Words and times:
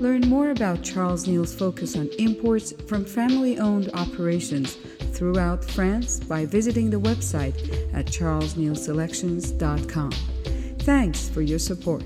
Learn 0.00 0.28
more 0.28 0.50
about 0.50 0.82
Charles 0.82 1.26
Neal's 1.26 1.54
focus 1.54 1.96
on 1.96 2.08
imports 2.18 2.74
from 2.86 3.06
family 3.06 3.58
owned 3.58 3.90
operations 3.94 4.74
throughout 5.14 5.64
France 5.64 6.20
by 6.20 6.44
visiting 6.44 6.90
the 6.90 7.00
website 7.00 7.56
at 7.94 8.04
charlesnealselections.com. 8.04 10.10
Thanks 10.80 11.30
for 11.30 11.40
your 11.40 11.58
support. 11.58 12.04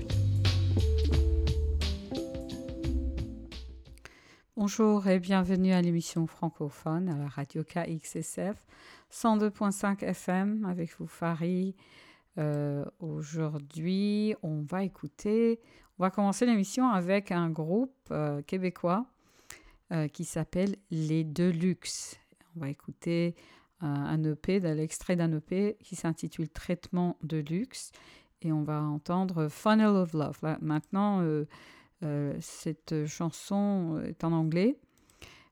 Bonjour 4.55 5.05
et 5.07 5.19
bienvenue 5.19 5.73
à 5.73 5.81
l'émission 5.81 6.27
francophone 6.27 7.09
à 7.09 7.17
la 7.17 7.27
radio 7.27 7.61
KXSF 7.63 8.55
102.5 9.11 10.05
FM 10.05 10.65
avec 10.65 10.97
vous 10.97 11.07
Farid. 11.07 11.75
Euh, 12.37 12.85
Aujourd'hui, 12.99 14.33
on 14.43 14.61
va 14.61 14.85
écouter, 14.85 15.59
on 16.01 16.05
va 16.05 16.09
commencer 16.09 16.47
l'émission 16.47 16.89
avec 16.89 17.31
un 17.31 17.51
groupe 17.51 17.93
euh, 18.09 18.41
québécois 18.41 19.05
euh, 19.91 20.07
qui 20.07 20.25
s'appelle 20.25 20.75
Les 20.89 21.23
Deluxe. 21.23 22.17
On 22.55 22.61
va 22.61 22.69
écouter 22.69 23.35
euh, 23.83 23.85
un 23.85 24.23
EP, 24.23 24.59
l'extrait 24.61 25.15
d'un 25.15 25.31
EP 25.31 25.77
qui 25.83 25.95
s'intitule 25.95 26.49
Traitement 26.49 27.17
de 27.21 27.37
luxe 27.37 27.91
et 28.41 28.51
on 28.51 28.63
va 28.63 28.81
entendre 28.81 29.47
Funnel 29.47 29.89
of 29.89 30.13
Love. 30.13 30.39
Maintenant, 30.59 31.23
cette 32.39 33.05
chanson 33.05 34.01
est 34.03 34.23
en 34.23 34.31
anglais. 34.31 34.79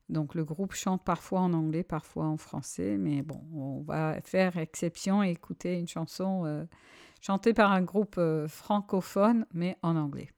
Donc 0.09 0.33
le 0.33 0.43
groupe 0.43 0.73
chante 0.73 1.03
parfois 1.03 1.41
en 1.41 1.53
anglais, 1.53 1.83
parfois 1.83 2.25
en 2.25 2.37
français, 2.37 2.97
mais 2.97 3.21
bon, 3.21 3.43
on 3.53 3.81
va 3.81 4.19
faire 4.21 4.57
exception 4.57 5.21
et 5.21 5.29
écouter 5.29 5.77
une 5.77 5.87
chanson 5.87 6.65
chantée 7.21 7.53
par 7.53 7.71
un 7.71 7.81
groupe 7.81 8.15
euh, 8.17 8.47
francophone, 8.47 9.45
mais 9.53 9.77
en 9.81 9.95
anglais. 9.95 10.29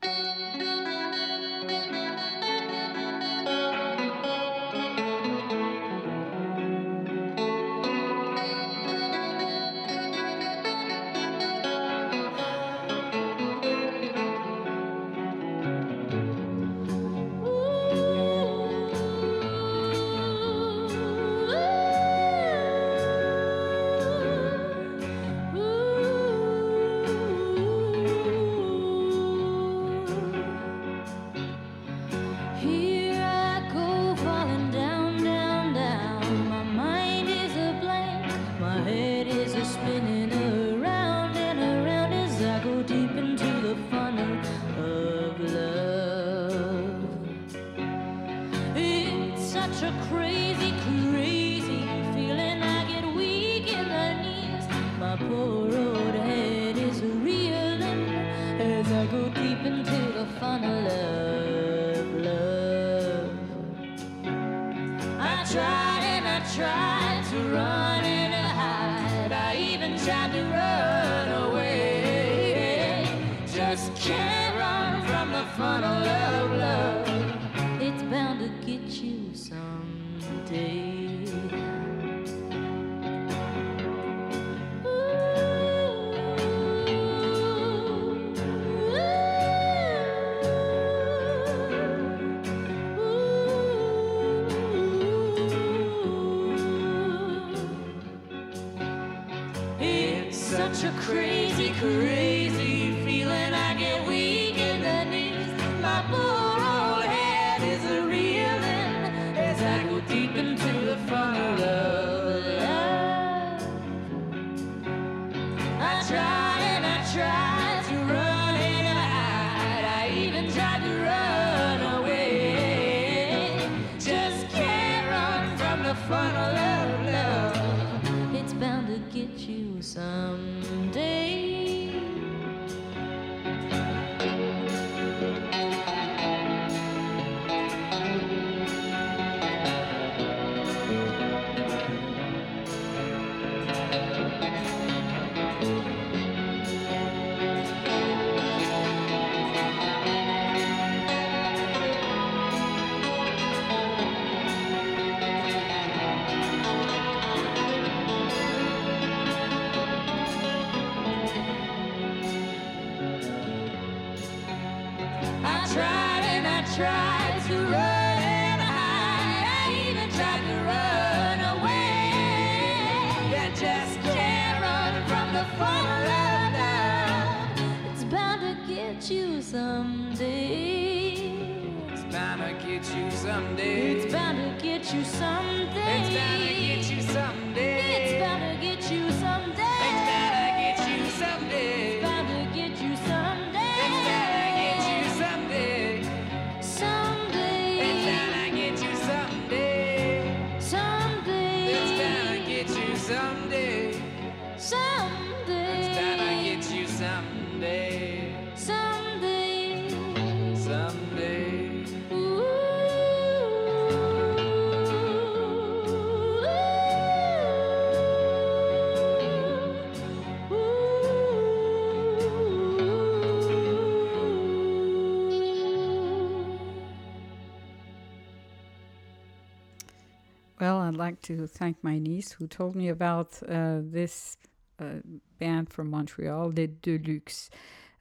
Like 231.02 231.20
to 231.24 231.48
thank 231.48 231.84
my 231.84 231.98
niece 231.98 232.32
who 232.32 232.46
told 232.46 232.76
me 232.76 232.88
about 232.90 233.30
uh, 233.50 233.80
this 233.82 234.38
uh, 234.78 235.02
band 235.40 235.68
from 235.74 235.90
Montreal, 235.90 236.52
Les 236.56 236.68
Deluxe. 236.68 237.50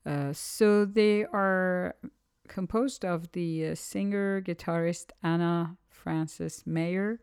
Uh, 0.05 0.35
so 0.35 0.85
they 0.85 1.25
are 1.25 1.95
composed 2.47 3.03
of 3.07 3.33
the 3.33 3.69
uh, 3.69 3.75
singer 3.75 4.43
guitarist 4.43 5.13
Anna 5.23 5.79
Francis 5.89 6.67
Mayer 6.67 7.21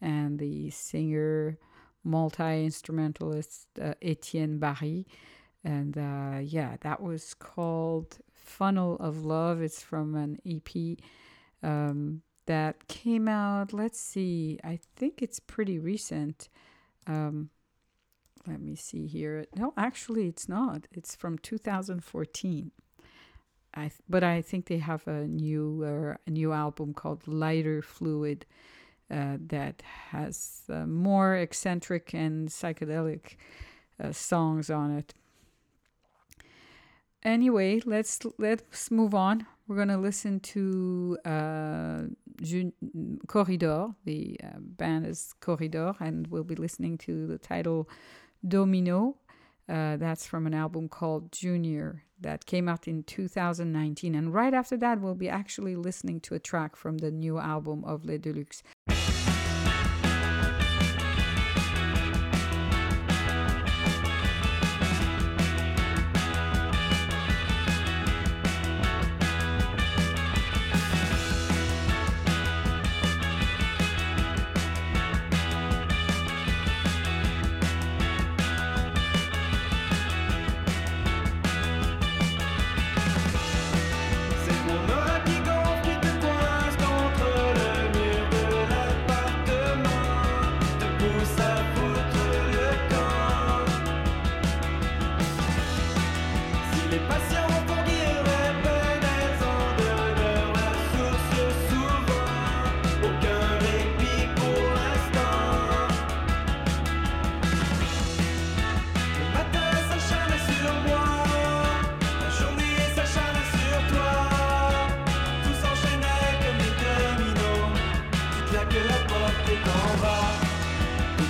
and 0.00 0.38
the 0.38 0.70
singer 0.70 1.58
multi 2.04 2.64
instrumentalist 2.64 3.66
uh, 3.80 3.94
Etienne 4.00 4.58
Barry. 4.60 5.08
And 5.64 5.98
uh, 5.98 6.38
yeah, 6.42 6.76
that 6.82 7.02
was 7.02 7.34
called 7.34 8.18
Funnel 8.32 8.96
of 9.00 9.24
Love. 9.24 9.62
It's 9.62 9.82
from 9.82 10.14
an 10.14 10.38
EP 10.46 10.96
um, 11.68 12.22
that 12.46 12.88
came 12.88 13.28
out, 13.28 13.72
let's 13.72 14.00
see, 14.00 14.58
I 14.64 14.78
think 14.96 15.22
it's 15.22 15.40
pretty 15.40 15.78
recent. 15.78 16.48
Um, 17.06 17.50
let 18.46 18.60
me 18.60 18.74
see 18.74 19.06
here. 19.06 19.46
No, 19.54 19.72
actually, 19.76 20.26
it's 20.26 20.48
not. 20.48 20.86
It's 20.90 21.14
from 21.14 21.38
2014. 21.38 22.72
I 23.74 23.80
th- 23.80 23.92
but 24.08 24.22
I 24.22 24.42
think 24.42 24.66
they 24.66 24.78
have 24.78 25.06
a 25.06 25.26
new 25.26 25.84
uh, 25.84 26.16
a 26.26 26.30
new 26.30 26.52
album 26.52 26.92
called 26.92 27.26
Lighter 27.26 27.80
Fluid 27.80 28.44
uh, 29.10 29.36
that 29.46 29.82
has 30.10 30.62
uh, 30.68 30.86
more 30.86 31.36
eccentric 31.36 32.12
and 32.12 32.48
psychedelic 32.48 33.36
uh, 34.02 34.12
songs 34.12 34.70
on 34.70 34.90
it. 34.90 35.14
Anyway, 37.22 37.80
let's 37.86 38.18
let's 38.38 38.90
move 38.90 39.14
on. 39.14 39.46
We're 39.66 39.76
gonna 39.76 39.98
listen 39.98 40.40
to 40.40 41.16
Corridor. 43.26 43.94
The 44.04 44.40
uh, 44.42 44.58
band 44.58 45.06
is 45.06 45.34
Corridor, 45.40 45.94
and 46.00 46.26
we'll 46.28 46.44
be 46.44 46.54
listening 46.54 46.98
to 46.98 47.26
the 47.26 47.38
title 47.38 47.88
Domino. 48.46 49.16
Uh, 49.68 49.96
that's 49.96 50.26
from 50.26 50.46
an 50.46 50.54
album 50.54 50.88
called 50.88 51.32
Junior 51.32 52.02
that 52.20 52.46
came 52.46 52.68
out 52.68 52.88
in 52.88 53.02
2019. 53.02 54.14
And 54.14 54.32
right 54.32 54.54
after 54.54 54.76
that, 54.78 55.00
we'll 55.00 55.14
be 55.14 55.28
actually 55.28 55.76
listening 55.76 56.20
to 56.20 56.34
a 56.34 56.38
track 56.38 56.76
from 56.76 56.98
the 56.98 57.10
new 57.10 57.38
album 57.38 57.84
of 57.84 58.04
Les 58.04 58.18
Deluxe. 58.18 58.62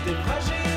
Est 0.08 0.22
fragile 0.24 0.71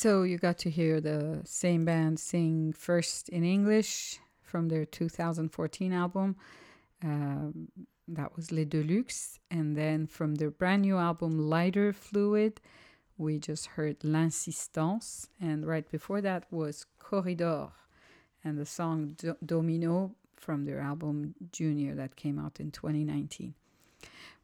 So 0.00 0.22
you 0.22 0.38
got 0.38 0.56
to 0.60 0.70
hear 0.70 0.98
the 0.98 1.42
same 1.44 1.84
band 1.84 2.18
sing 2.18 2.72
first 2.72 3.28
in 3.28 3.44
English 3.44 4.18
from 4.42 4.70
their 4.70 4.86
2014 4.86 5.92
album. 5.92 6.36
Um, 7.04 7.68
that 8.08 8.34
was 8.34 8.50
Les 8.50 8.64
Deluxe. 8.64 9.38
And 9.50 9.76
then 9.76 10.06
from 10.06 10.36
their 10.36 10.50
brand 10.50 10.80
new 10.80 10.96
album, 10.96 11.50
Lighter 11.50 11.92
Fluid, 11.92 12.62
we 13.18 13.38
just 13.38 13.66
heard 13.76 14.02
L'Insistance. 14.02 15.28
And 15.38 15.66
right 15.66 15.86
before 15.90 16.22
that 16.22 16.44
was 16.50 16.86
Corridor 16.98 17.68
and 18.42 18.56
the 18.56 18.64
song 18.64 19.16
Do- 19.18 19.36
Domino 19.44 20.12
from 20.34 20.64
their 20.64 20.80
album 20.80 21.34
Junior 21.52 21.94
that 21.96 22.16
came 22.16 22.38
out 22.38 22.58
in 22.58 22.70
2019. 22.70 23.52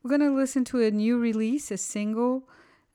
We're 0.02 0.10
going 0.10 0.20
to 0.20 0.36
listen 0.36 0.66
to 0.66 0.82
a 0.82 0.90
new 0.90 1.18
release, 1.18 1.70
a 1.70 1.78
single. 1.78 2.46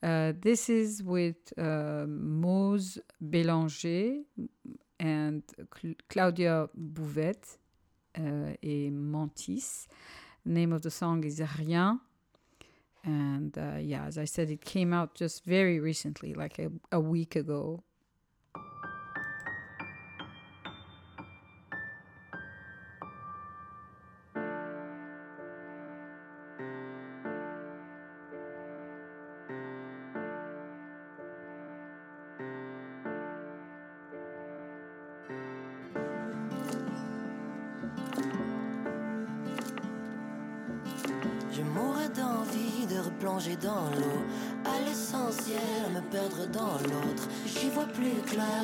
Uh, 0.04 0.34
this 0.42 0.68
is 0.70 1.04
with 1.04 1.54
uh, 1.58 2.06
Mose 2.08 3.00
Bélanger 3.24 4.24
and 5.00 5.44
Cl- 5.80 5.96
Claudia 6.10 6.70
Bouvet 6.76 7.58
uh, 8.18 8.54
et 8.64 8.90
Mantis. 8.90 9.88
Name 10.44 10.74
of 10.74 10.82
the 10.82 10.90
song 10.90 11.24
is 11.24 11.40
Rien. 11.60 12.00
And 13.04 13.56
uh, 13.58 13.78
yeah, 13.80 14.06
as 14.06 14.18
I 14.18 14.26
said, 14.26 14.50
it 14.50 14.62
came 14.62 14.92
out 14.94 15.16
just 15.16 15.44
very 15.46 15.80
recently, 15.80 16.34
like 16.34 16.58
a, 16.60 16.72
a 16.92 17.00
week 17.00 17.36
ago. 17.36 17.84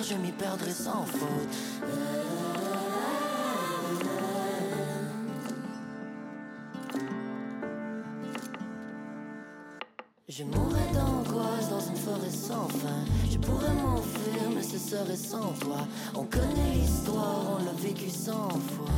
Je 0.01 0.15
m'y 0.15 0.31
perdrai 0.31 0.71
sans 0.71 1.05
faute. 1.05 1.55
Je 10.29 10.43
mourrais 10.43 10.91
d'angoisse 10.93 11.69
dans 11.69 11.79
une 11.79 11.95
forêt 11.95 12.29
sans 12.29 12.67
fin. 12.67 13.03
Je 13.29 13.37
pourrais 13.37 13.73
m'enfuir, 13.73 14.51
mais 14.53 14.61
ce 14.61 14.77
serait 14.77 15.15
sans 15.15 15.53
toi. 15.59 15.87
On 16.13 16.25
connaît 16.25 16.73
l'histoire, 16.75 17.57
on 17.59 17.63
l'a 17.63 17.71
vécu 17.71 18.09
cent 18.09 18.49
fois. 18.49 18.91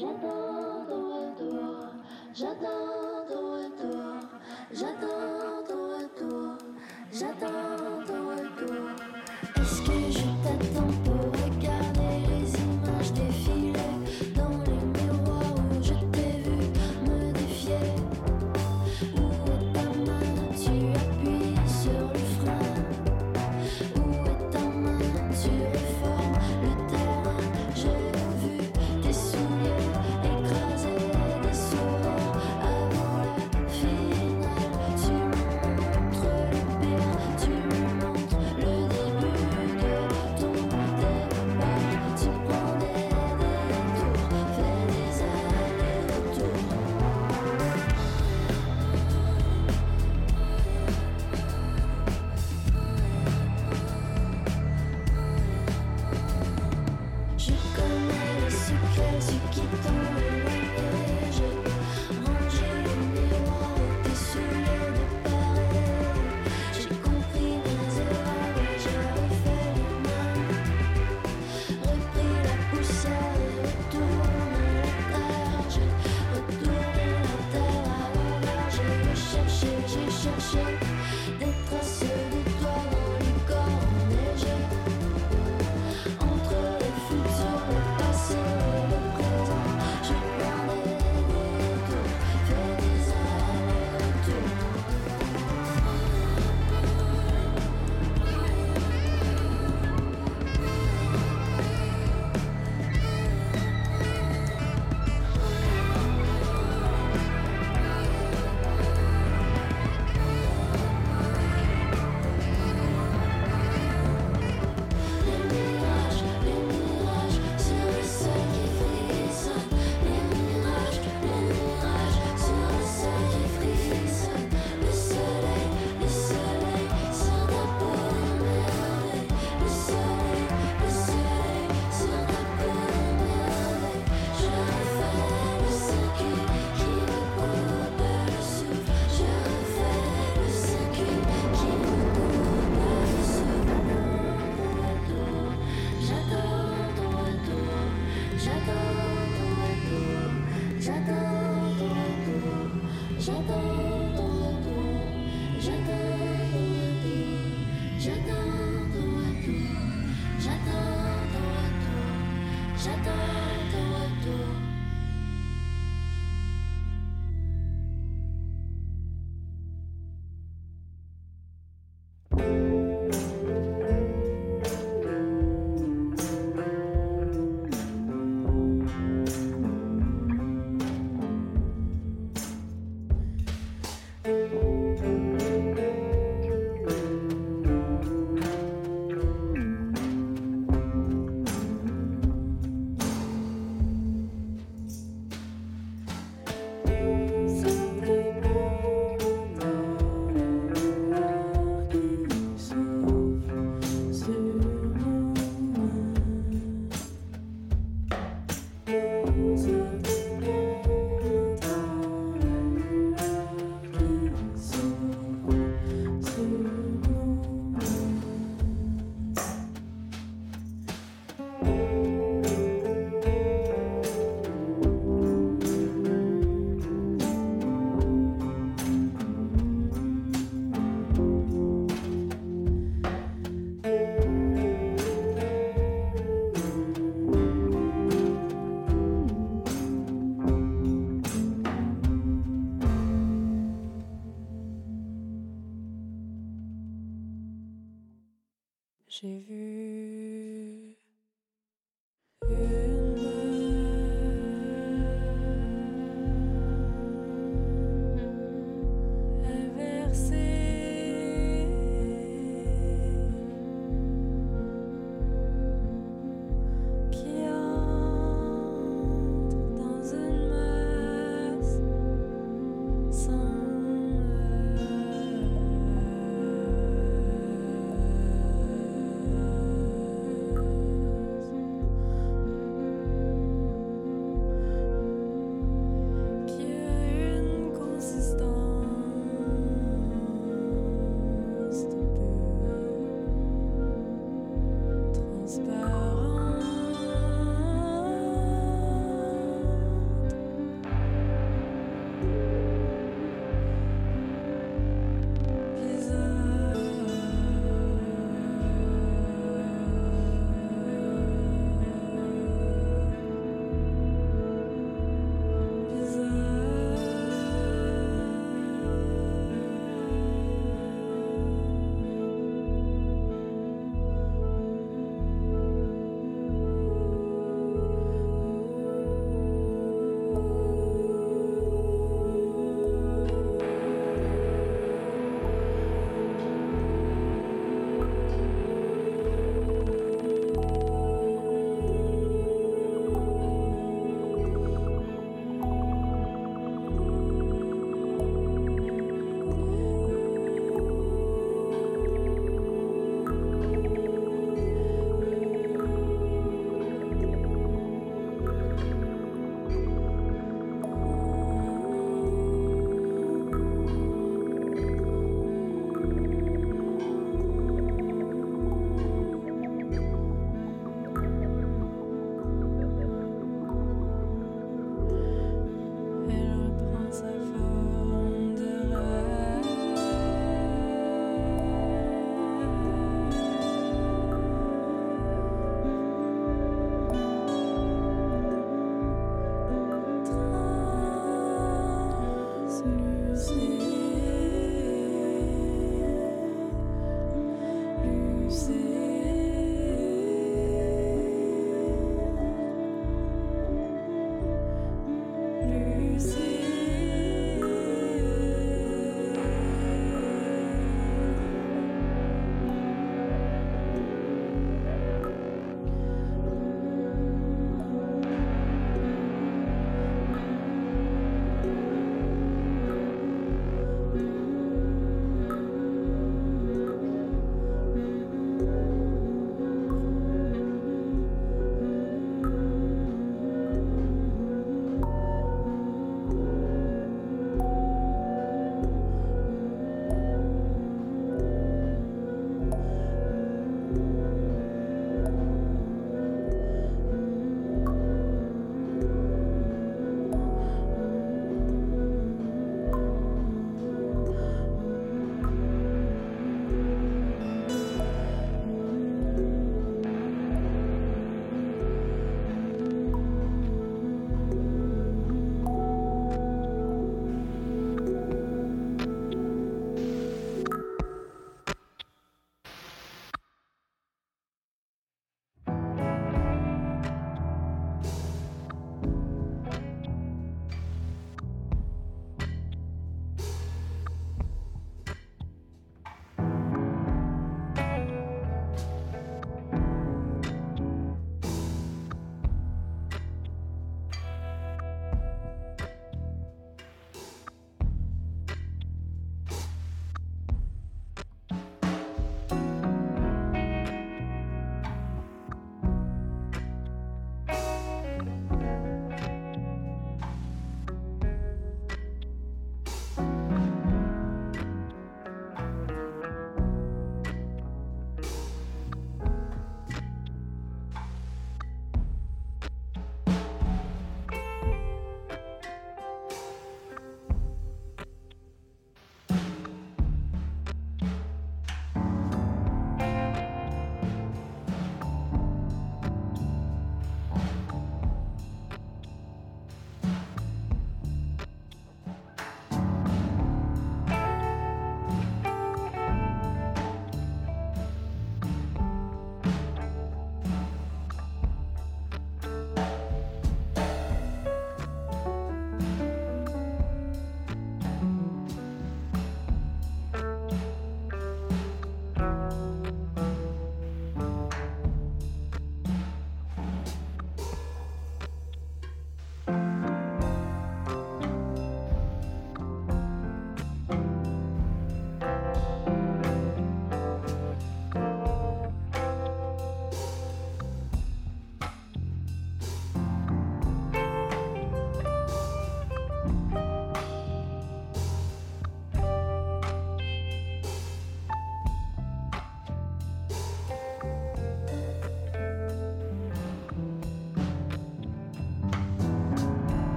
j'attends 0.00 0.86
ton 0.88 1.02
retour. 1.12 1.76
j'attends 2.34 3.26
ton 3.28 3.52
retour. 3.52 4.28
j'attends. 4.72 5.29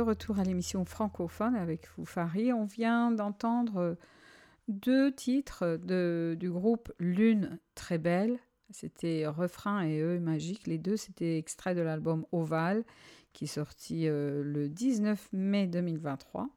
Retour 0.00 0.38
à 0.38 0.44
l'émission 0.44 0.84
francophone 0.84 1.54
avec 1.54 1.88
vous, 1.96 2.04
Fari. 2.04 2.52
On 2.52 2.64
vient 2.64 3.10
d'entendre 3.10 3.96
deux 4.68 5.12
titres 5.12 5.78
de- 5.82 6.36
du 6.38 6.50
groupe 6.50 6.92
Lune 6.98 7.58
très 7.74 7.98
belle. 7.98 8.38
C'était 8.70 9.26
Refrain 9.26 9.82
et 9.82 10.00
Eux 10.00 10.18
magique. 10.20 10.66
Les 10.66 10.78
deux, 10.78 10.96
c'était 10.96 11.38
extrait 11.38 11.74
de 11.74 11.80
l'album 11.80 12.26
Oval 12.32 12.84
qui 13.32 13.44
est 13.44 13.46
sorti 13.46 14.08
euh, 14.08 14.42
le 14.44 14.68
19 14.68 15.28
mai 15.32 15.66
2023. 15.66 16.48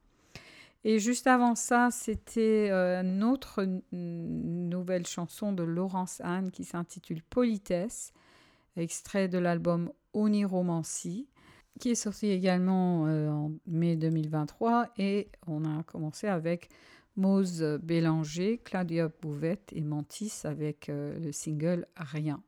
Et 0.83 0.97
juste 0.99 1.27
avant 1.27 1.53
ça, 1.55 1.89
c'était 1.91 2.69
euh, 2.71 3.01
une 3.03 3.23
autre 3.23 3.63
nouvelle 3.91 5.05
chanson 5.05 5.53
de 5.53 5.63
Laurence 5.63 6.19
Anne 6.21 6.49
qui 6.51 6.63
s'intitule 6.63 7.21
Politesse, 7.21 8.13
extrait 8.77 9.27
de 9.27 9.37
l'album 9.37 9.91
Oniromancie, 10.13 11.27
qui 11.79 11.91
est 11.91 11.95
sorti 11.95 12.29
également 12.29 13.07
euh, 13.07 13.29
en 13.29 13.51
mai 13.65 13.95
2023. 13.95 14.89
Et 14.97 15.29
on 15.47 15.65
a 15.65 15.83
commencé 15.83 16.27
avec 16.27 16.69
Mose 17.15 17.79
Bélanger, 17.81 18.59
Claudia 18.63 19.09
Bouvette 19.21 19.71
et 19.73 19.81
Mantis 19.81 20.41
avec 20.43 20.89
euh, 20.89 21.17
le 21.19 21.31
single 21.31 21.87
Rien. 21.97 22.41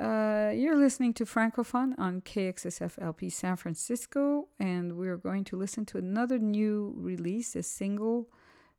Uh, 0.00 0.50
you're 0.54 0.78
listening 0.78 1.12
to 1.12 1.26
Francophone 1.26 1.94
on 1.98 2.22
KXSF 2.22 2.98
LP 2.98 3.28
San 3.28 3.54
Francisco, 3.56 4.48
and 4.58 4.92
we're 4.96 5.18
going 5.18 5.44
to 5.44 5.58
listen 5.58 5.84
to 5.84 5.98
another 5.98 6.38
new 6.38 6.94
release, 6.96 7.54
a 7.54 7.62
single 7.62 8.26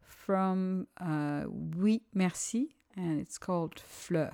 from 0.01 0.87
uh, 0.99 1.43
Oui 1.47 2.01
Merci, 2.15 2.75
and 2.97 3.19
it's 3.21 3.37
called 3.37 3.79
Fleur. 3.79 4.31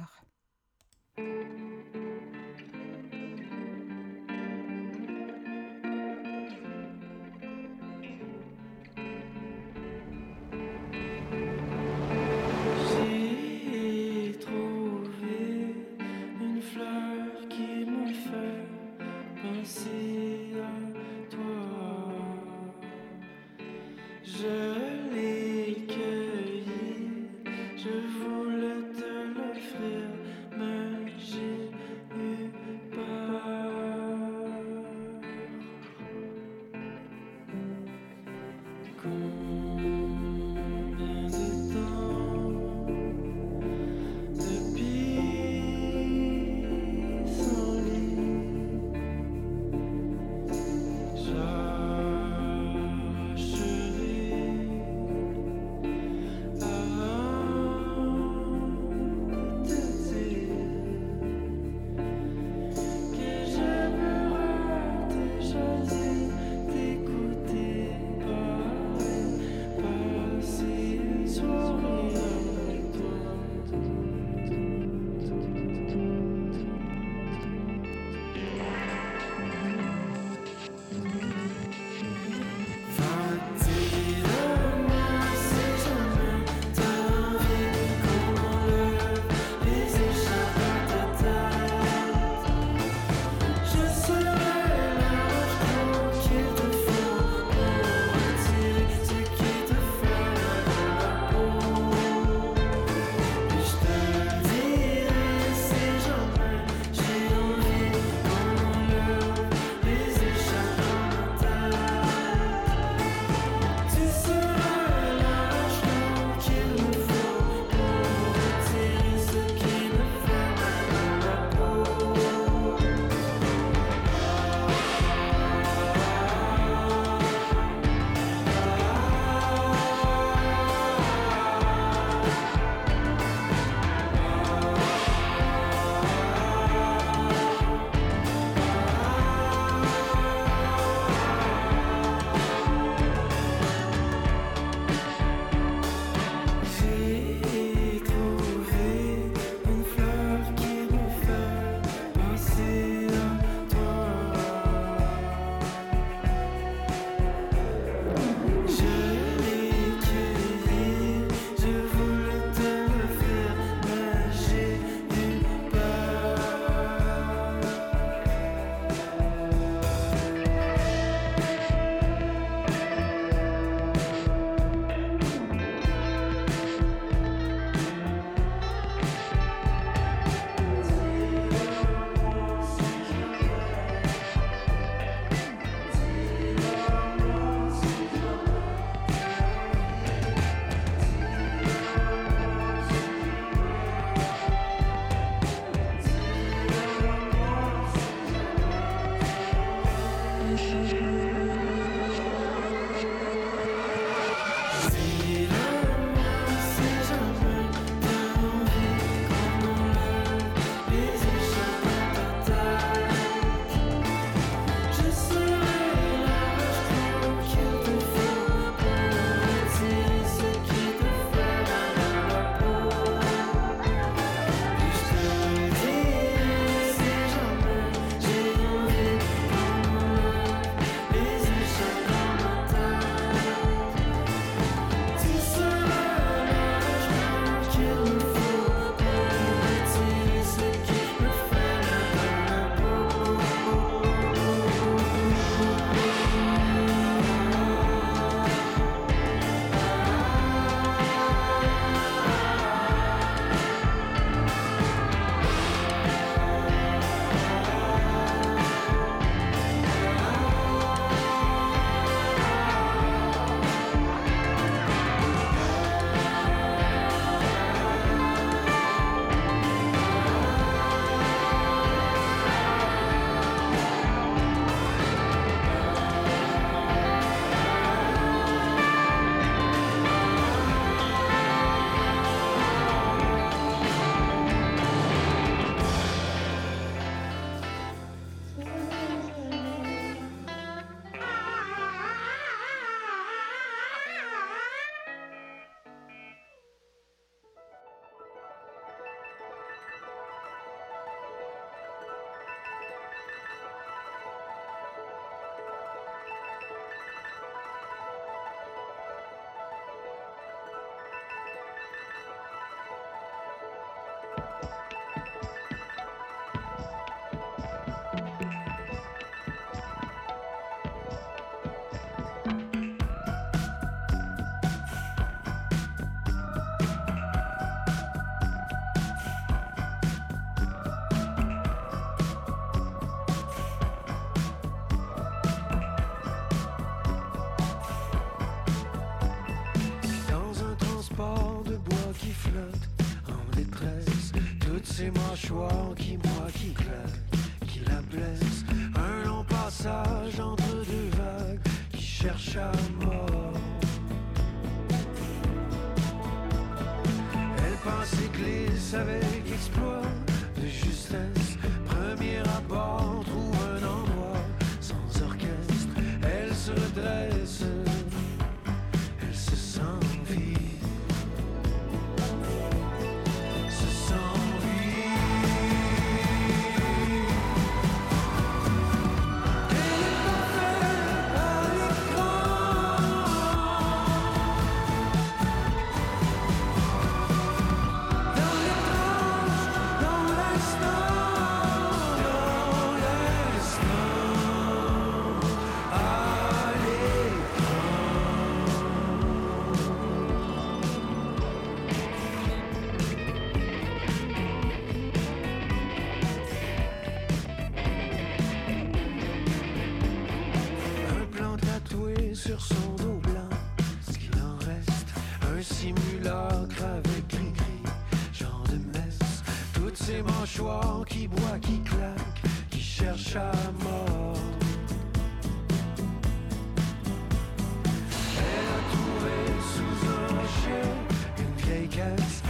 glass 432.16 432.47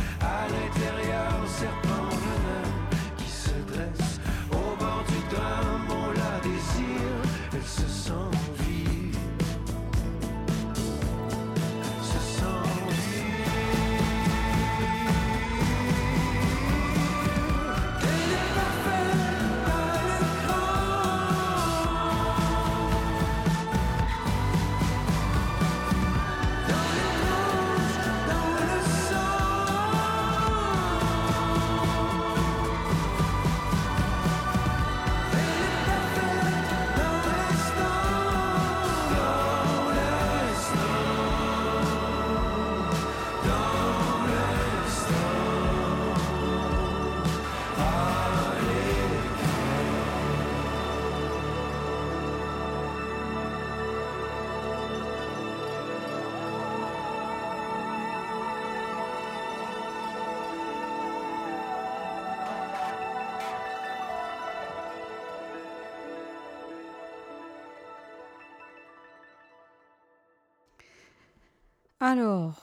Alors, 72.19 72.55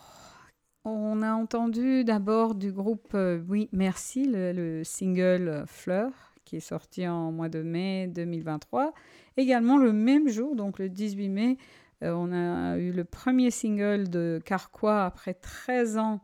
on 0.85 1.23
a 1.23 1.33
entendu 1.33 2.03
d'abord 2.03 2.57
du 2.57 2.73
groupe 2.73 3.13
euh, 3.15 3.41
Oui 3.49 3.69
Merci, 3.71 4.25
le, 4.27 4.51
le 4.51 4.83
single 4.83 5.63
Fleur, 5.69 6.11
qui 6.45 6.57
est 6.57 6.61
sorti 6.61 7.07
en 7.07 7.31
mois 7.31 7.49
de 7.49 7.63
mai 7.63 8.09
2023. 8.09 8.93
Également 9.37 9.79
le 9.79 9.93
même 9.93 10.29
jour, 10.29 10.57
donc 10.57 10.81
le 10.81 10.89
18 10.89 11.29
mai, 11.29 11.59
euh, 12.03 12.13
on 12.15 12.33
a 12.33 12.79
eu 12.79 12.91
le 12.91 13.05
premier 13.05 13.53
single 13.53 14.11
de 14.11 14.43
Carquois 14.45 15.05
après 15.05 15.35
13 15.35 15.99
ans 15.99 16.21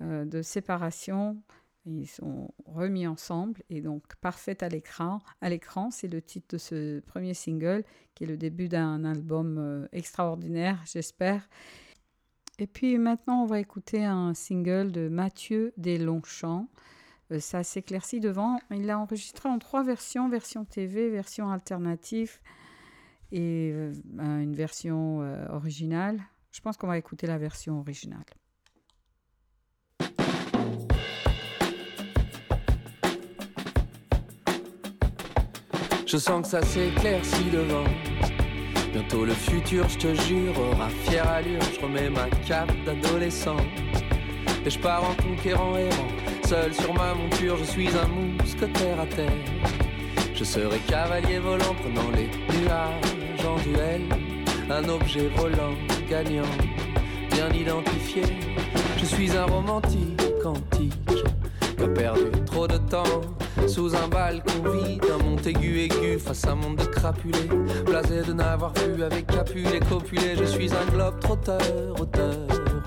euh, 0.00 0.24
de 0.24 0.40
séparation. 0.40 1.36
Ils 1.84 2.06
sont 2.06 2.54
remis 2.64 3.06
ensemble 3.06 3.60
et 3.68 3.82
donc 3.82 4.02
parfaite 4.22 4.62
à 4.62 4.70
l'écran. 4.70 5.20
À 5.42 5.50
l'écran, 5.50 5.90
c'est 5.90 6.08
le 6.08 6.22
titre 6.22 6.54
de 6.54 6.58
ce 6.58 7.00
premier 7.00 7.34
single 7.34 7.84
qui 8.14 8.24
est 8.24 8.28
le 8.28 8.38
début 8.38 8.70
d'un 8.70 9.04
album 9.04 9.86
extraordinaire, 9.92 10.80
j'espère. 10.86 11.46
Et 12.58 12.66
puis 12.66 12.98
maintenant, 12.98 13.42
on 13.42 13.46
va 13.46 13.60
écouter 13.60 14.04
un 14.04 14.34
single 14.34 14.92
de 14.92 15.08
Mathieu 15.08 15.72
Deslongchamps. 15.76 16.68
Euh, 17.32 17.40
ça 17.40 17.62
s'éclaircit 17.62 18.20
devant. 18.20 18.58
Il 18.70 18.86
l'a 18.86 18.98
enregistré 18.98 19.48
en 19.48 19.58
trois 19.58 19.82
versions 19.82 20.28
version 20.28 20.64
TV, 20.64 21.10
version 21.10 21.50
alternative 21.50 22.38
et 23.30 23.70
euh, 23.72 23.92
une 24.18 24.54
version 24.54 25.22
euh, 25.22 25.46
originale. 25.48 26.20
Je 26.50 26.60
pense 26.60 26.76
qu'on 26.76 26.86
va 26.86 26.98
écouter 26.98 27.26
la 27.26 27.38
version 27.38 27.80
originale. 27.80 28.24
Je 36.06 36.18
sens 36.18 36.42
que 36.42 36.48
ça 36.48 36.62
s'éclaircit 36.62 37.50
devant. 37.50 38.31
Bientôt 38.92 39.24
le 39.24 39.32
futur, 39.32 39.88
je 39.88 39.96
te 39.96 40.14
jure, 40.22 40.52
aura 40.58 40.88
fière 41.04 41.26
allure. 41.28 41.62
Je 41.74 41.80
remets 41.80 42.10
ma 42.10 42.28
cape 42.46 42.72
d'adolescent. 42.84 43.56
Et 44.66 44.70
je 44.70 44.78
pars 44.78 45.02
en 45.02 45.14
conquérant 45.22 45.76
errant. 45.76 46.08
Seul 46.44 46.74
sur 46.74 46.92
ma 46.92 47.14
monture, 47.14 47.56
je 47.56 47.64
suis 47.64 47.88
un 47.88 48.06
mousquetaire 48.08 49.00
à 49.00 49.06
terre. 49.06 49.32
Je 50.34 50.44
serai 50.44 50.78
cavalier 50.80 51.38
volant, 51.38 51.74
prenant 51.80 52.10
les 52.14 52.28
nuages 52.58 53.46
en 53.46 53.56
duel. 53.62 54.02
Un 54.70 54.86
objet 54.88 55.28
volant, 55.36 55.74
gagnant, 56.10 56.42
bien 57.30 57.50
identifié. 57.50 58.22
Je 58.98 59.06
suis 59.06 59.34
un 59.34 59.46
romantique 59.46 60.20
antique 60.44 61.11
a 61.82 61.88
perdu 61.88 62.44
trop 62.46 62.68
de 62.68 62.76
temps 62.76 63.20
sous 63.66 63.94
un 63.94 64.08
balcon 64.08 64.70
vide, 64.70 65.04
un 65.12 65.22
Montaigu 65.22 65.80
aigu 65.80 66.18
face 66.18 66.46
à 66.46 66.52
un 66.52 66.54
monde 66.54 66.76
de 66.76 66.84
crapulés. 66.84 67.48
Blasé 67.86 68.22
de 68.22 68.32
n'avoir 68.32 68.72
pu 68.72 69.02
avec 69.02 69.26
Capulet 69.26 69.80
copuler, 69.88 70.36
je 70.36 70.44
suis 70.44 70.70
un 70.72 70.90
globe 70.92 71.18
trotteur, 71.20 71.60
auteur 72.00 72.36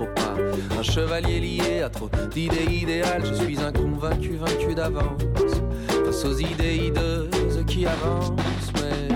au 0.00 0.04
pas. 0.04 0.36
Un 0.78 0.82
chevalier 0.82 1.40
lié 1.40 1.82
à 1.82 1.88
trop 1.88 2.10
d'idées 2.32 2.70
idéales, 2.70 3.24
je 3.24 3.34
suis 3.34 3.58
un 3.60 3.72
convaincu 3.72 4.36
vaincu 4.36 4.74
d'avance. 4.74 5.22
Face 6.04 6.24
aux 6.24 6.38
idées 6.38 6.76
hideuses 6.86 7.64
qui 7.66 7.86
avancent, 7.86 8.72
mais. 8.74 9.14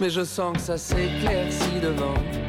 Mais 0.00 0.10
je 0.10 0.24
sens 0.24 0.56
que 0.56 0.62
ça 0.62 0.78
s'éclaircit 0.78 1.80
devant. 1.82 2.41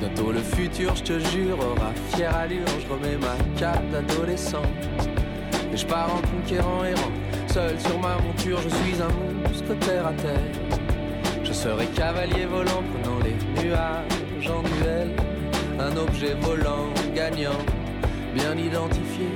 Bientôt 0.00 0.32
le 0.32 0.40
futur, 0.40 0.96
je 0.96 1.02
te 1.02 1.18
jure, 1.18 1.58
aura 1.58 1.92
fière 2.14 2.34
allure. 2.34 2.66
Je 2.80 2.90
remets 2.90 3.18
ma 3.18 3.36
cape 3.58 3.86
d'adolescent. 3.90 4.62
Et 5.70 5.76
je 5.76 5.86
pars 5.86 6.08
en 6.14 6.22
conquérant 6.22 6.84
errant. 6.84 7.12
Seul 7.48 7.78
sur 7.78 7.98
ma 7.98 8.16
monture, 8.16 8.58
je 8.62 8.70
suis 8.70 9.02
un 9.02 9.10
monstre 9.46 9.78
terre 9.80 10.06
à 10.06 10.12
terre. 10.14 10.40
Je 11.44 11.52
serai 11.52 11.84
cavalier 11.88 12.46
volant, 12.46 12.82
prenant 12.94 13.18
les 13.18 13.62
nuages 13.62 14.48
en 14.48 14.62
duel. 14.62 15.14
Un 15.78 15.94
objet 15.98 16.34
volant, 16.40 16.88
gagnant, 17.14 17.60
bien 18.34 18.56
identifié. 18.56 19.28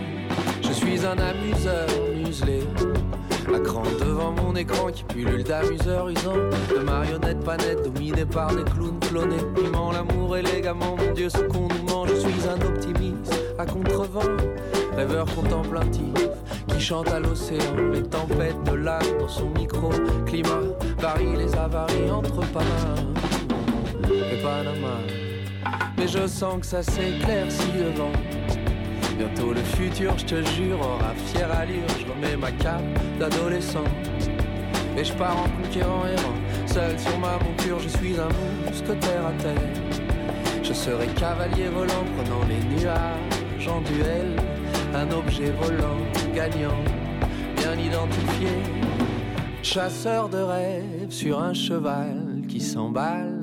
Je 0.62 0.72
suis 0.72 1.04
un 1.04 1.18
amuseur 1.18 1.88
muselé. 2.16 2.60
À 3.52 3.60
cran 3.60 3.82
devant 4.00 4.32
mon 4.32 4.56
écran 4.56 4.90
qui 4.90 5.04
pullule 5.04 5.44
d'amuseurs 5.44 6.08
usants 6.08 6.48
De 6.70 6.78
marionnettes 6.78 7.44
pas 7.44 7.56
nettes 7.56 7.82
dominées 7.82 8.24
par 8.24 8.54
des 8.54 8.64
clowns 8.64 8.98
clonés. 9.00 9.36
Piment 9.54 9.92
l'amour 9.92 10.36
élégamment, 10.36 10.96
mon 10.96 11.12
dieu 11.12 11.28
ce 11.28 11.38
qu'on 11.38 11.68
nous 11.68 11.82
ment. 11.88 12.06
Je 12.06 12.14
suis 12.14 12.48
un 12.48 12.66
optimiste 12.66 13.34
à 13.58 13.66
contrevent. 13.66 14.36
Rêveur 14.96 15.26
contemplatif 15.34 16.14
qui 16.68 16.80
chante 16.80 17.08
à 17.08 17.20
l'océan. 17.20 17.76
Les 17.92 18.02
tempêtes 18.02 18.62
de 18.64 18.72
l'âme 18.72 19.18
dans 19.20 19.28
son 19.28 19.50
micro. 19.50 19.90
Climat, 20.26 20.62
Paris, 21.00 21.36
les 21.36 21.54
avaries 21.54 22.10
entre 22.10 22.40
Panama 22.50 22.94
et 24.10 24.42
Panama. 24.42 24.98
Mais 25.96 26.08
je 26.08 26.26
sens 26.26 26.60
que 26.60 26.66
ça 26.66 26.82
s'éclaircit 26.82 27.72
devant 27.72 28.12
Bientôt 29.18 29.52
le 29.52 29.60
futur, 29.60 30.18
je 30.18 30.24
te 30.24 30.42
jure, 30.56 30.80
aura 30.80 31.14
fière 31.26 31.50
allure. 31.52 31.88
Je 32.00 32.06
remets 32.12 32.36
ma 32.36 32.50
cape 32.52 32.82
d'adolescent. 33.18 33.84
Et 34.96 35.04
je 35.04 35.12
pars 35.14 35.36
en 35.36 35.48
conquérant 35.62 36.06
errant. 36.06 36.34
Seul 36.66 36.98
sur 36.98 37.18
ma 37.18 37.38
monture, 37.38 37.78
je 37.78 37.88
suis 37.88 38.14
un 38.18 38.28
monstre 38.66 38.98
terre 38.98 39.26
à 39.26 39.32
terre. 39.42 39.72
Je 40.62 40.72
serai 40.72 41.06
cavalier 41.08 41.68
volant, 41.68 42.04
prenant 42.16 42.44
les 42.48 42.76
nuages 42.76 43.68
en 43.68 43.80
duel. 43.82 44.36
Un 44.94 45.10
objet 45.10 45.52
volant, 45.60 45.98
gagnant, 46.34 46.82
bien 47.56 47.74
identifié. 47.74 48.48
Chasseur 49.62 50.28
de 50.28 50.38
rêves 50.38 51.10
sur 51.10 51.40
un 51.40 51.54
cheval 51.54 52.42
qui 52.48 52.60
s'emballe. 52.60 53.40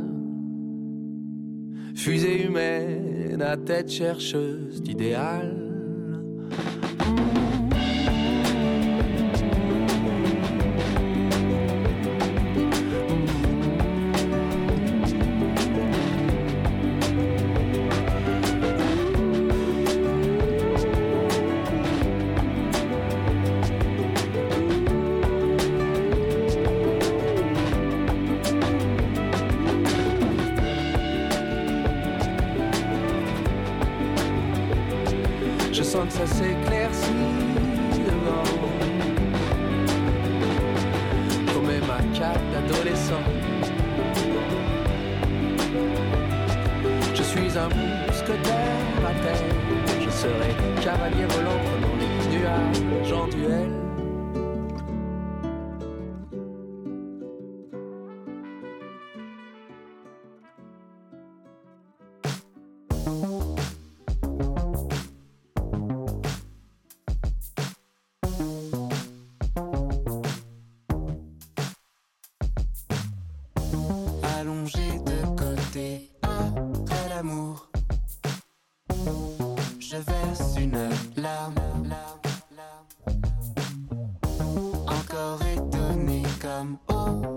Fusée 1.96 2.44
humaine 2.44 3.42
à 3.42 3.58
tête 3.58 3.92
chercheuse 3.92 4.82
d'idéal. 4.82 5.61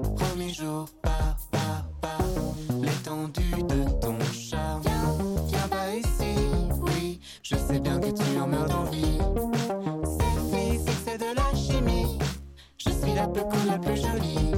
Premier 0.03 0.53
jour. 0.53 0.87
Par, 1.03 1.37
par, 1.51 1.85
par 2.01 2.27
l'étendue 2.81 3.63
de 3.63 3.85
ton 4.01 4.17
charme. 4.33 4.83
Viens, 4.83 5.17
viens 5.47 5.69
pas 5.69 5.95
ici. 5.95 6.35
Oui, 6.81 7.21
je 7.43 7.57
sais 7.57 7.81
bien 7.81 7.99
que 7.99 8.11
tu 8.11 8.39
en 8.41 8.47
meurs 8.47 8.67
d'envie. 8.67 9.19
C'est 10.19 10.57
physique, 10.57 10.99
c'est 11.05 11.19
de 11.19 11.35
la 11.37 11.57
chimie. 11.57 12.19
Je 12.77 12.91
suis 12.91 13.15
la 13.15 13.29
plus 13.29 13.43
cool, 13.43 13.67
la 13.69 13.79
plus 13.79 13.97
jolie. 13.97 14.53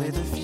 with 0.00 0.16
a 0.16 0.24
few. 0.24 0.39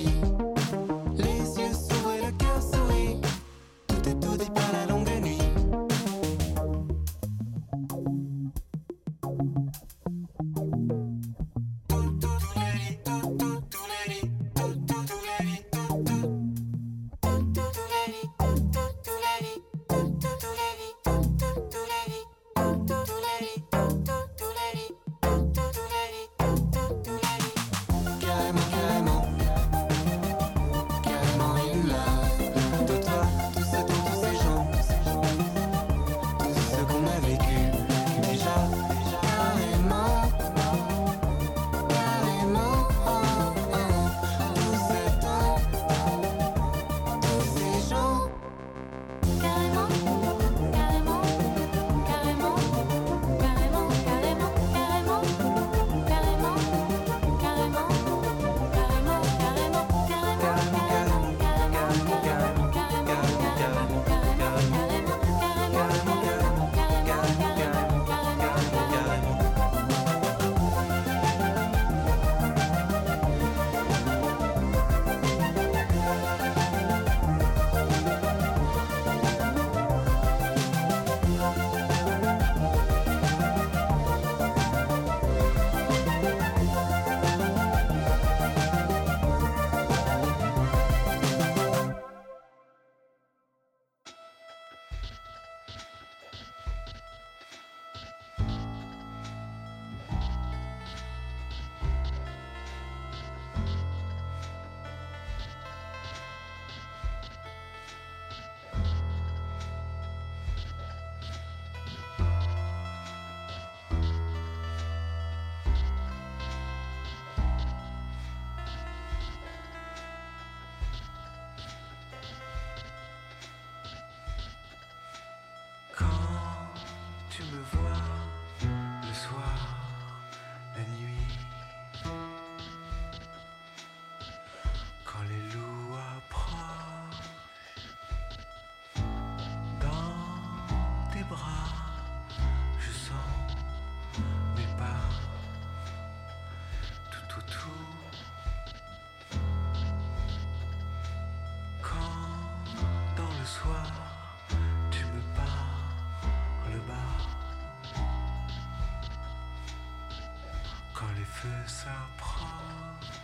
Feu 161.37 161.49
s'approche 161.67 163.21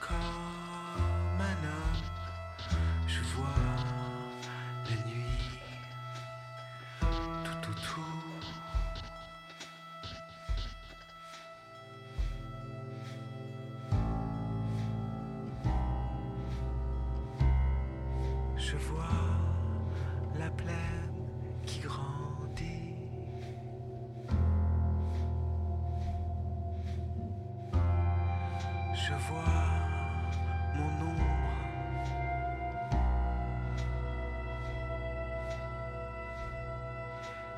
comme 0.00 1.40
un 1.50 1.60
homme. 1.72 2.04
Je 3.06 3.20
vois 3.34 3.62
la 4.88 4.96
nuit 5.10 5.60
tout 7.44 7.70
autour. 7.72 8.42
Je 18.56 18.76
vois 18.88 19.20
la 20.38 20.50
plaine 20.50 20.95
Je 29.08 29.12
vois 29.12 29.44
mon 30.74 31.06
ombre. 31.06 31.22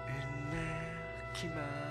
Une 0.08 0.50
mer 0.50 0.92
qui 1.32 1.46
m'attend. 1.46 1.87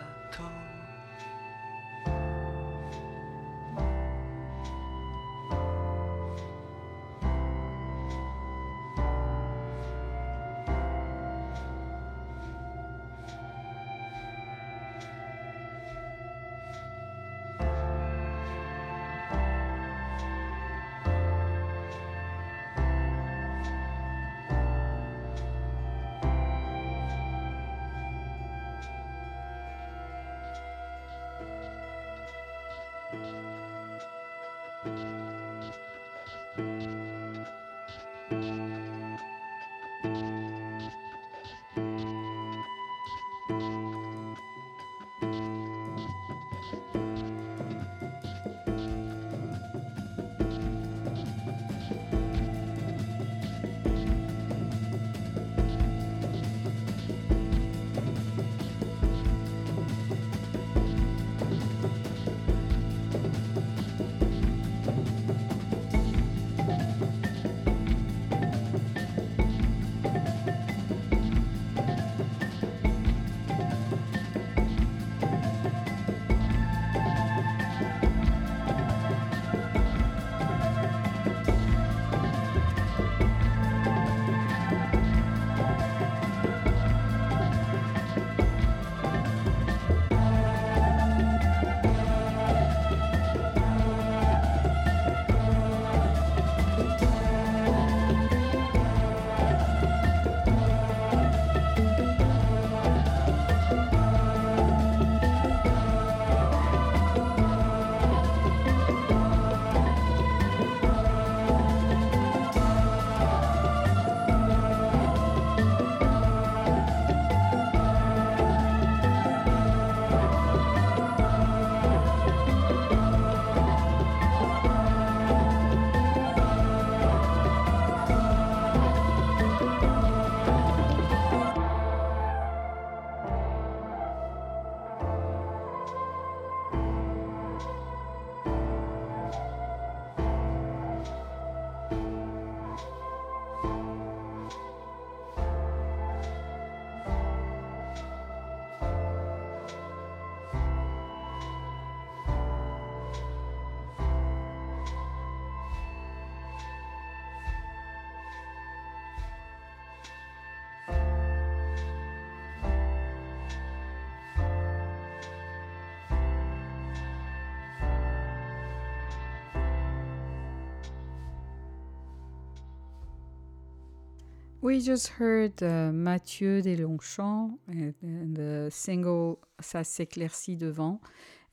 We 174.60 174.82
just 174.82 175.10
heard 175.10 175.62
uh, 175.62 175.92
Mathieu 175.94 176.64
Deslongchamps 176.64 177.60
and, 177.68 177.94
and 178.02 178.36
the 178.36 178.72
single 178.72 179.40
Ça 179.62 179.84
s'éclaircit 179.84 180.58
devant. 180.58 181.00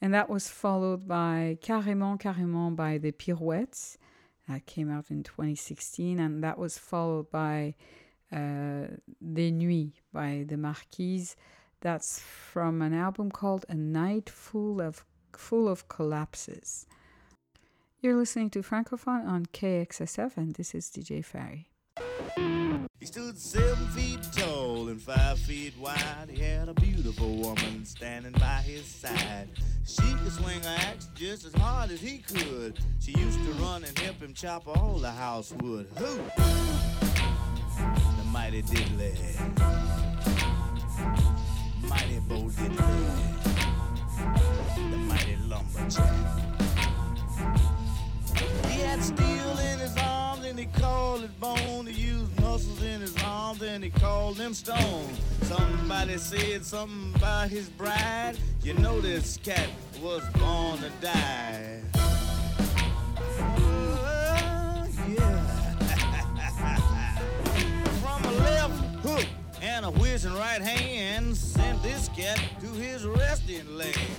And 0.00 0.14
that 0.14 0.30
was 0.30 0.48
followed 0.48 1.06
by 1.06 1.58
Carrément, 1.62 2.18
Carrément 2.18 2.74
by 2.74 2.96
the 2.98 3.12
Pirouettes. 3.12 3.98
That 4.48 4.64
came 4.64 4.90
out 4.90 5.10
in 5.10 5.22
2016. 5.22 6.18
And 6.18 6.42
that 6.42 6.58
was 6.58 6.78
followed 6.78 7.30
by 7.30 7.74
uh, 8.32 8.86
Des 9.22 9.50
Nuits 9.50 10.00
by 10.12 10.44
the 10.48 10.56
Marquise. 10.56 11.36
That's 11.82 12.20
from 12.20 12.80
an 12.80 12.94
album 12.94 13.30
called 13.30 13.66
A 13.68 13.74
Night 13.74 14.30
Full 14.30 14.80
of, 14.80 15.04
Full 15.36 15.68
of 15.68 15.88
Collapses. 15.88 16.86
You're 18.00 18.16
listening 18.16 18.48
to 18.50 18.62
Francophone 18.62 19.26
on 19.26 19.46
KXSF, 19.46 20.38
and 20.38 20.54
this 20.54 20.74
is 20.74 20.90
DJ 20.90 21.22
Ferry. 21.22 21.68
He 23.04 23.08
stood 23.08 23.36
seven 23.36 23.86
feet 23.88 24.20
tall 24.34 24.88
and 24.88 24.98
five 24.98 25.38
feet 25.38 25.74
wide. 25.78 26.30
He 26.30 26.40
had 26.40 26.70
a 26.70 26.72
beautiful 26.72 27.36
woman 27.36 27.84
standing 27.84 28.32
by 28.32 28.62
his 28.64 28.86
side. 28.86 29.50
She 29.86 30.14
could 30.14 30.32
swing 30.32 30.62
her 30.62 30.76
axe 30.78 31.10
just 31.14 31.44
as 31.44 31.52
hard 31.52 31.90
as 31.90 32.00
he 32.00 32.20
could. 32.20 32.78
She 33.00 33.12
used 33.12 33.44
to 33.44 33.52
run 33.62 33.84
and 33.84 33.98
help 33.98 34.22
him 34.22 34.32
chop 34.32 34.66
all 34.66 34.96
the 34.96 35.10
house 35.10 35.52
wood. 35.60 35.86
Who? 35.98 36.16
The 37.76 38.24
mighty 38.32 38.62
diddley. 38.62 39.14
Mighty 41.86 42.20
Bo 42.20 42.48
Diddley. 42.48 43.04
The 44.90 44.96
mighty 44.96 45.36
lumberjack. 45.46 46.14
He 48.70 48.80
had 48.80 49.04
steel 49.04 49.58
in 49.58 49.78
his 49.80 49.94
arms 49.98 50.13
and 50.56 50.60
he 50.60 50.80
called 50.80 51.24
it 51.24 51.40
bone. 51.40 51.84
He 51.84 52.02
used 52.02 52.40
muscles 52.40 52.80
in 52.80 53.00
his 53.00 53.16
arms 53.24 53.60
and 53.60 53.82
he 53.82 53.90
called 53.90 54.36
them 54.36 54.54
stone. 54.54 55.12
Somebody 55.42 56.16
said 56.16 56.64
something 56.64 57.12
about 57.16 57.48
his 57.48 57.68
bride. 57.70 58.36
You 58.62 58.74
know 58.74 59.00
this 59.00 59.36
cat 59.38 59.68
was 60.00 60.22
born 60.38 60.78
to 60.78 60.90
die. 61.00 61.80
Oh, 63.36 64.86
yeah. 65.08 65.66
From 68.00 68.24
a 68.24 68.32
left 68.38 68.74
hook 69.04 69.26
and 69.60 69.84
a 69.84 69.90
whizzing 69.90 70.34
right 70.34 70.62
hand 70.62 71.36
sent 71.36 71.82
this 71.82 72.08
cat 72.10 72.40
to 72.60 72.68
his 72.68 73.04
resting 73.04 73.76
land. 73.76 74.13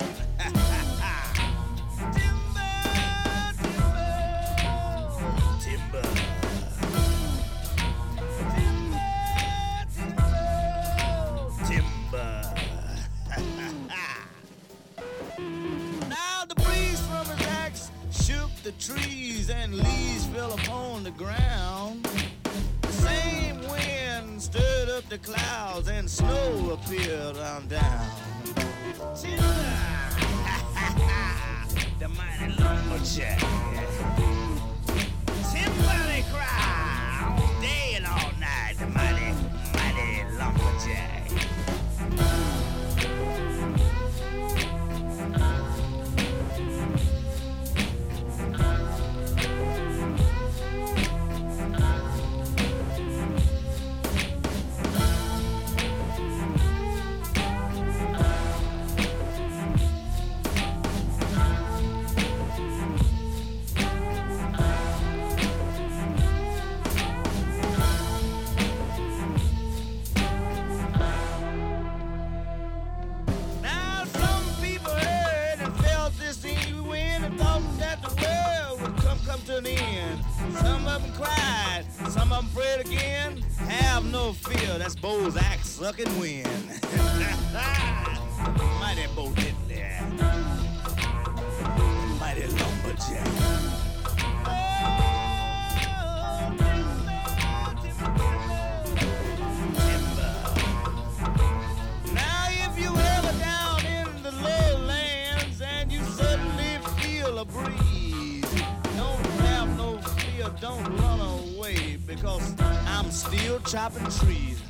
Chopping 113.76 114.10
trees, 114.10 114.62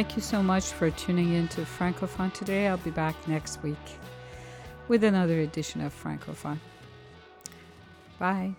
Thank 0.00 0.16
you 0.16 0.22
so 0.22 0.42
much 0.42 0.64
for 0.64 0.90
tuning 0.90 1.34
in 1.34 1.46
to 1.48 1.60
Francophone 1.60 2.32
today. 2.32 2.68
I'll 2.68 2.78
be 2.78 2.90
back 2.90 3.14
next 3.28 3.62
week 3.62 3.76
with 4.88 5.04
another 5.04 5.40
edition 5.40 5.82
of 5.82 5.92
Francophone. 5.92 6.58
Bye. 8.18 8.54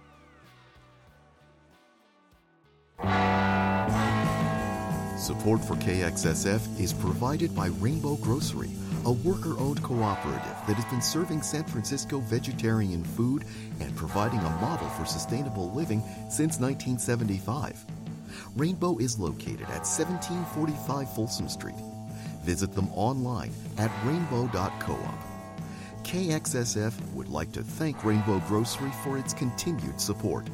Support 5.18 5.66
for 5.66 5.74
KXSF 5.78 6.80
is 6.80 6.94
provided 6.94 7.56
by 7.56 7.70
Rainbow 7.80 8.18
Grocery, 8.18 8.70
a 9.06 9.12
worker 9.12 9.58
owned 9.58 9.82
cooperative 9.82 10.58
that 10.68 10.76
has 10.76 10.86
been 10.86 11.02
serving 11.02 11.42
San 11.42 11.64
Francisco 11.64 12.20
vegetarian 12.20 13.04
food 13.04 13.46
and 13.80 13.96
providing 13.96 14.42
a 14.42 14.50
model 14.62 14.89
for 14.89 15.06
sustainable 15.08 15.72
living 15.72 16.02
since 16.30 16.60
1975. 16.60 17.84
Rainbow 18.56 18.97
is 18.97 19.18
located 19.18 19.62
at 19.62 19.86
1745 19.88 21.16
Folsom 21.16 21.47
Street. 21.47 21.76
Visit 22.43 22.74
them 22.74 22.89
online 22.93 23.52
at 23.78 23.91
rainbow.coop. 24.06 24.97
KXSF 26.04 27.14
would 27.14 27.30
like 27.30 27.52
to 27.54 27.64
thank 27.64 28.04
Rainbow 28.04 28.39
Grocery 28.47 28.91
for 29.04 29.18
its 29.18 29.34
continued 29.34 30.02
support. 30.02 30.47